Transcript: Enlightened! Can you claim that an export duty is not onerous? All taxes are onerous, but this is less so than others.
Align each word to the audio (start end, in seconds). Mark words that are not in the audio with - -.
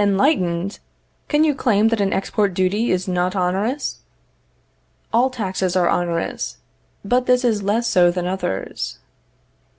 Enlightened! 0.00 0.78
Can 1.28 1.44
you 1.44 1.54
claim 1.54 1.88
that 1.88 2.00
an 2.00 2.10
export 2.10 2.54
duty 2.54 2.90
is 2.90 3.06
not 3.06 3.36
onerous? 3.36 3.98
All 5.12 5.28
taxes 5.28 5.76
are 5.76 5.90
onerous, 5.90 6.56
but 7.04 7.26
this 7.26 7.44
is 7.44 7.62
less 7.62 7.86
so 7.86 8.10
than 8.10 8.26
others. 8.26 8.98